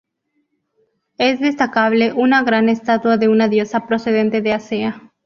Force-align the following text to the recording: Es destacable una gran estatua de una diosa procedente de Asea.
Es 1.19 1.39
destacable 1.39 2.11
una 2.13 2.41
gran 2.41 2.69
estatua 2.69 3.17
de 3.17 3.27
una 3.29 3.47
diosa 3.49 3.85
procedente 3.85 4.41
de 4.41 4.53
Asea. 4.53 5.11